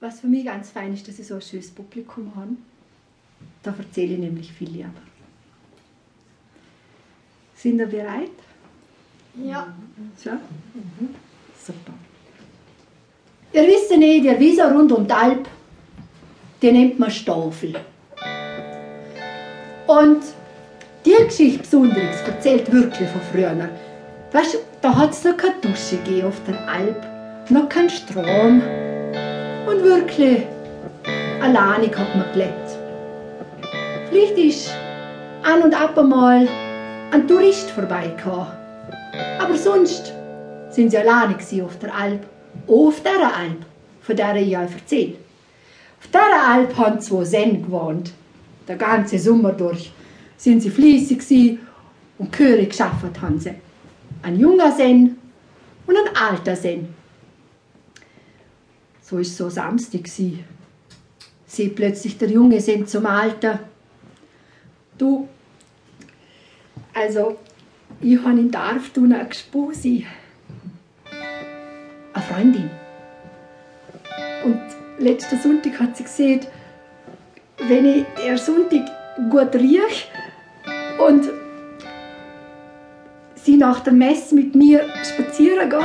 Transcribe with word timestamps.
was 0.00 0.20
für 0.20 0.26
mich 0.26 0.44
ganz 0.44 0.70
fein 0.70 0.94
ist, 0.94 1.06
dass 1.08 1.18
ich 1.18 1.26
so 1.26 1.34
ein 1.34 1.42
schönes 1.42 1.70
Publikum 1.70 2.32
habe. 2.36 2.50
Da 3.62 3.74
erzähle 3.76 4.14
ich 4.14 4.20
nämlich 4.20 4.52
viel 4.52 4.70
lieber. 4.70 4.90
Sind 7.54 7.80
ihr 7.80 7.86
bereit? 7.86 8.30
Ja. 9.44 9.74
So? 10.16 10.30
Super. 11.66 11.92
Ihr 13.52 13.62
wisst 13.66 13.90
ja 13.90 13.96
nicht, 13.96 14.24
die 14.24 14.38
Wiese 14.38 14.72
rund 14.72 14.92
um 14.92 15.06
die 15.06 15.12
Alp, 15.12 15.48
die 16.62 16.72
nennt 16.72 16.98
man 16.98 17.10
Staffel. 17.10 17.74
Und 19.86 20.22
die 21.04 21.24
Geschichte 21.24 21.60
Besonderes 21.60 22.20
erzählt 22.26 22.70
wirklich 22.70 23.08
von 23.08 23.20
früher. 23.32 23.70
Weißt 24.32 24.58
da 24.82 24.94
hat 24.94 25.10
es 25.10 25.24
noch 25.24 25.36
keine 25.36 25.60
Dusche 25.60 25.96
gegeben 25.96 26.28
auf 26.28 26.40
der 26.46 26.68
Alp, 26.68 27.50
noch 27.50 27.68
keinen 27.68 27.90
Strom. 27.90 28.62
Und 29.68 29.82
wirklich, 29.82 30.46
alleinig 31.42 31.94
hat 31.94 32.16
man 32.16 32.32
gelebt. 32.32 32.78
Vielleicht 34.08 34.38
ist 34.38 34.70
an 35.42 35.60
und 35.60 35.74
ab 35.78 35.98
einmal 35.98 36.48
ein 37.10 37.28
Tourist 37.28 37.70
vorbeigekommen. 37.72 38.46
Aber 39.38 39.54
sonst 39.56 40.14
sind 40.70 40.90
sie 40.90 40.96
alleine 40.96 41.36
auf 41.36 41.78
der 41.78 41.94
Alp. 41.94 42.26
Auch 42.66 42.86
auf 42.86 43.00
dieser 43.00 43.36
Alp, 43.36 43.66
von 44.00 44.16
der 44.16 44.36
ich 44.36 44.56
euch 44.56 44.72
erzähle. 44.72 45.16
Auf 46.00 46.06
dieser 46.06 46.50
Alp 46.50 46.76
haben 46.78 47.00
zwei 47.00 47.24
Sen 47.24 47.62
gewohnt. 47.62 48.12
Den 48.66 48.78
ganzen 48.78 49.18
Sommer 49.18 49.52
durch 49.52 49.92
sind 50.38 50.62
sie 50.62 50.70
fleissig 50.70 51.58
und 52.16 52.34
Chöre 52.34 52.64
geschaffen 52.64 53.10
haben 53.20 53.38
sie. 53.38 53.54
Ein 54.22 54.40
junger 54.40 54.72
Sen 54.72 55.18
und 55.86 55.94
ein 55.94 56.16
alter 56.16 56.56
Sen. 56.56 56.94
So 59.08 59.18
ist 59.18 59.36
so 59.38 59.48
Samstag 59.48 60.06
sie. 60.06 60.44
Sieht 61.46 61.76
plötzlich 61.76 62.18
der 62.18 62.28
Junge 62.28 62.60
Sen 62.60 62.86
zum 62.86 63.06
Alter. 63.06 63.60
Du, 64.98 65.26
also, 66.92 67.38
ich 68.02 68.18
habe 68.18 68.38
in 68.38 68.50
Darf 68.50 68.90
tun 68.90 69.12
eine 69.14 69.26
Gespusi. 69.26 70.06
Eine 72.12 72.24
Freundin. 72.24 72.70
Und 74.44 74.60
letzten 74.98 75.40
Sonntag 75.40 75.80
hat 75.80 75.96
sie 75.96 76.02
gesehen, 76.02 76.40
wenn 77.66 77.86
ich 77.86 78.04
der 78.22 78.36
Sonntag 78.36 78.90
gut 79.30 79.54
rieche 79.54 80.08
und 81.06 81.30
sie 83.36 83.56
nach 83.56 83.80
der 83.80 83.94
Messe 83.94 84.34
mit 84.34 84.54
mir 84.54 84.84
spazieren 85.02 85.70
geht, 85.70 85.80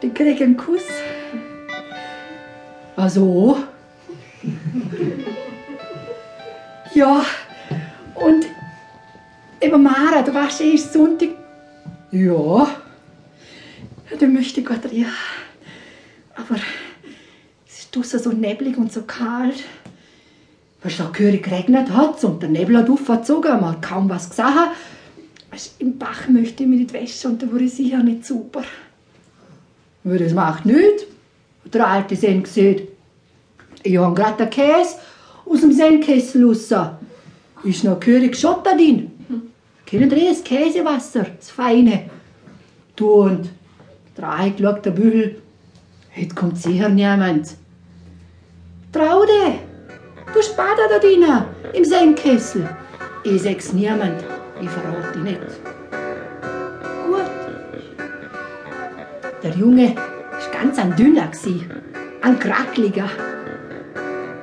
dann 0.00 0.14
kriege 0.14 0.30
ich 0.30 0.42
einen 0.42 0.56
Kuss. 0.56 0.82
Also. 2.98 3.56
ja, 6.94 7.24
und 8.16 8.44
eben 9.60 9.82
Mara, 9.84 10.22
du 10.22 10.34
weißt, 10.34 10.62
eh, 10.62 10.70
ist 10.70 10.92
Sonntag. 10.92 11.28
Ja, 12.10 12.66
dann 14.18 14.32
möchte 14.32 14.60
ich 14.60 14.66
gut 14.66 14.84
riechen. 14.90 15.12
Aber 16.34 16.56
es 17.68 17.78
ist 17.78 17.94
draußen 17.94 18.18
so 18.18 18.32
neblig 18.32 18.76
und 18.76 18.92
so 18.92 19.02
kalt. 19.02 19.62
Weißt 20.82 20.98
du, 20.98 21.04
da 21.04 21.10
gehörig 21.10 21.44
geregnet 21.44 21.90
hat 21.90 22.24
und 22.24 22.42
der 22.42 22.48
Nebel 22.48 22.78
hat 22.78 22.90
aufgezogen, 22.90 23.60
man 23.60 23.80
kaum 23.80 24.08
was 24.08 24.30
gesehen. 24.30 24.72
Weißt, 25.52 25.80
Im 25.80 25.98
Bach 25.98 26.26
möchte 26.28 26.64
ich 26.64 26.68
mir 26.68 26.76
nicht 26.76 26.92
waschen 26.92 27.30
und 27.30 27.42
da 27.44 27.52
wurde 27.52 27.64
ich 27.64 27.74
sicher 27.74 28.02
nicht 28.02 28.26
super. 28.26 28.64
Aber 30.04 30.18
das 30.18 30.32
macht 30.32 30.66
nichts, 30.66 31.04
der 31.74 31.86
alte 31.86 32.16
Sen 32.16 32.42
gesehen. 32.42 32.88
Ich 33.82 33.96
habe 33.96 34.14
gerade 34.14 34.44
den 34.44 34.50
Käse 34.50 34.96
aus 35.46 35.60
dem 35.60 35.72
Senkessel 35.72 36.46
raus. 36.46 36.72
Ist 37.64 37.84
noch 37.84 38.00
gehörig 38.00 38.36
Schotter 38.36 38.76
drin. 38.76 39.10
Kennen 39.86 40.10
Sie 40.10 40.28
das 40.28 40.44
Käsewasser, 40.44 41.26
das 41.38 41.50
Feine? 41.50 42.10
Du 42.94 43.10
und 43.22 43.48
der 44.16 44.30
eine 44.30 44.52
geschaut, 44.52 44.84
der 44.84 44.90
Bügel. 44.90 45.40
Heute 46.14 46.34
kommt 46.34 46.58
sicher 46.58 46.88
niemand. 46.88 47.54
Trau 48.92 49.24
dich! 49.24 49.54
Du 50.34 50.42
später 50.42 50.88
da 50.90 50.98
drinnen, 50.98 51.44
im 51.72 51.84
Senkessel. 51.84 52.68
Ich 53.24 53.42
sag's 53.42 53.72
niemand, 53.72 54.22
ich 54.60 54.68
verrate 54.68 55.12
dich 55.14 55.22
nicht. 55.22 55.40
Gut. 57.06 57.30
Der 59.42 59.50
Junge 59.52 59.94
ganz 60.60 60.76
ein 60.78 60.96
dünner, 60.96 61.30
ein 62.22 62.38
krackliger. 62.40 63.08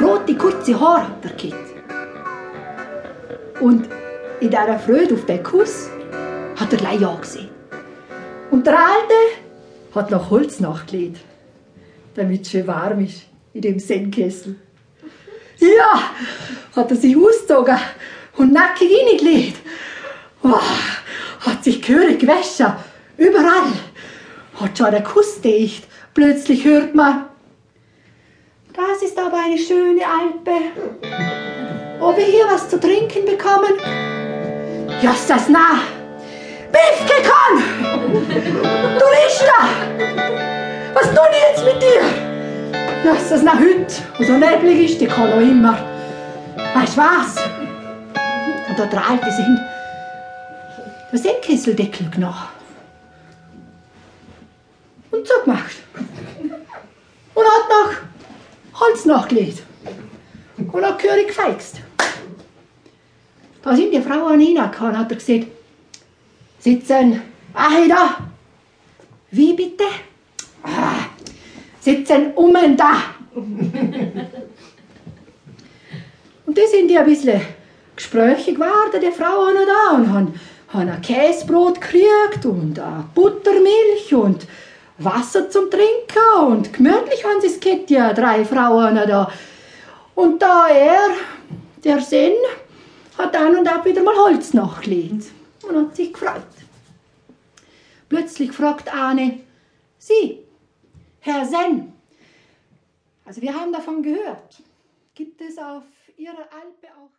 Rote, 0.00 0.34
kurze 0.36 0.80
Haare 0.80 1.02
hat 1.02 1.24
er 1.24 1.32
gehabt. 1.32 1.68
Und 3.60 3.88
in 4.40 4.48
dieser 4.48 4.78
Freude 4.78 5.14
auf 5.14 5.26
den 5.26 5.42
Kuss 5.42 5.90
hat 6.56 6.72
er 6.72 6.78
gleich 6.78 7.00
Ja 7.00 7.14
gesehen. 7.14 7.50
Und 8.50 8.66
der 8.66 8.78
Alte 8.78 9.94
hat 9.94 10.10
noch 10.10 10.30
Holz 10.30 10.60
nachgelegt, 10.60 11.18
damit 12.14 12.42
es 12.42 12.52
schön 12.52 12.66
warm 12.66 13.04
ist 13.04 13.24
in 13.52 13.60
dem 13.60 13.78
Sennkessel. 13.78 14.56
Ja, 15.58 16.12
hat 16.74 16.90
er 16.90 16.96
sich 16.96 17.16
ausgezogen 17.16 17.76
und 18.38 18.52
nackig 18.52 18.88
reingelegt. 18.90 19.58
Oh, 20.42 20.58
hat 21.40 21.64
sich 21.64 21.82
gehörig 21.82 22.20
gewaschen, 22.20 22.72
überall. 23.18 23.72
Hat 24.54 24.78
schon 24.78 24.90
den 24.90 25.04
Kuss 25.04 25.40
dicht. 25.42 25.87
Plötzlich 26.18 26.64
hört 26.64 26.96
man, 26.96 27.26
das 28.74 29.08
ist 29.08 29.16
aber 29.16 29.36
eine 29.36 29.56
schöne 29.56 30.02
Alpe. 30.04 30.50
Ob 32.00 32.16
wir 32.16 32.24
hier 32.24 32.44
was 32.50 32.68
zu 32.68 32.80
trinken 32.80 33.24
bekommen? 33.24 33.74
Justas 35.00 35.48
na! 35.48 35.78
Beefkekon! 36.72 37.62
Du 38.98 39.04
Lichter! 39.14 39.62
Was 40.92 41.04
tun 41.14 41.28
die 41.30 41.52
jetzt 41.52 41.64
mit 41.64 41.80
dir? 41.80 42.02
Justas 43.04 43.42
na 43.44 43.52
heute, 43.56 43.94
wo 44.18 44.24
so 44.24 44.32
neblig 44.32 44.90
ist, 44.90 45.00
die 45.00 45.06
kann 45.06 45.30
noch 45.30 45.40
immer. 45.40 45.78
Weißt 46.74 46.96
du 46.96 47.00
was? 47.00 47.36
Und 48.68 48.76
da 48.76 48.86
der 48.86 49.08
Alte 49.08 49.30
sind 49.30 49.60
der 51.12 51.18
Senkkesseldeckel 51.20 52.10
genommen. 52.10 52.48
Und 55.10 55.26
so 55.26 55.34
gemacht. 55.44 55.76
Und 57.34 57.44
hat 57.44 57.68
noch 57.68 58.77
Holz 58.88 59.04
nachgelegt. 59.04 59.62
Und 60.56 60.84
hat 60.84 60.98
gehörig 60.98 61.28
gefeixt. 61.28 61.76
Da 63.62 63.76
sind 63.76 63.92
die 63.92 64.00
Frauen 64.00 64.40
hineingekommen, 64.40 64.98
hat 64.98 65.10
er 65.10 65.16
gesagt, 65.16 65.46
sitzen, 66.58 67.22
hey 67.54 67.88
da. 67.88 68.16
Wie 69.30 69.52
bitte? 69.52 69.84
Ah, 70.62 71.04
sitzen 71.80 72.32
um 72.34 72.54
da. 72.76 73.02
und 73.34 73.76
die 76.46 76.66
sind 76.70 76.88
die 76.88 76.98
ein 76.98 77.04
bisschen 77.04 77.40
gesprächig 77.94 78.54
geworden, 78.54 79.02
die 79.02 79.12
Frauen 79.12 79.54
da, 79.54 79.96
und 79.96 80.12
haben, 80.12 80.40
haben 80.68 80.88
ein 80.88 81.02
Käsebrot 81.02 81.80
gekriegt 81.80 82.46
und 82.46 82.80
Buttermilch 83.14 84.14
und 84.14 84.46
Wasser 84.98 85.48
zum 85.48 85.70
Trinken 85.70 86.46
und 86.46 86.72
gemütlich 86.72 87.24
haben 87.24 87.40
sie 87.40 87.46
es 87.46 87.60
gehabt, 87.60 87.88
die 87.88 87.94
drei 87.94 88.44
Frauen 88.44 88.96
da. 88.96 89.30
Und 90.14 90.42
da 90.42 90.68
er, 90.68 91.10
der 91.84 92.00
Sen, 92.00 92.32
hat 93.16 93.36
an 93.36 93.56
und 93.56 93.68
ab 93.68 93.84
wieder 93.84 94.02
mal 94.02 94.16
Holz 94.16 94.54
nachgelegt 94.54 95.26
und 95.62 95.76
hat 95.76 95.96
sich 95.96 96.12
gefreut. 96.12 96.42
Plötzlich 98.08 98.52
fragt 98.52 98.92
Arne, 98.92 99.40
Sie, 99.98 100.38
Herr 101.20 101.44
Sen, 101.44 101.92
also 103.24 103.42
wir 103.42 103.54
haben 103.54 103.72
davon 103.72 104.02
gehört, 104.02 104.62
gibt 105.14 105.40
es 105.40 105.58
auf 105.58 105.84
Ihrer 106.16 106.48
Alpe 106.50 106.88
auch 106.96 107.10